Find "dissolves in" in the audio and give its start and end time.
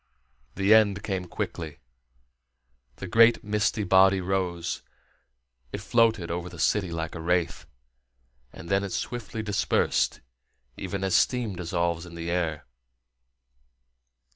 11.55-12.15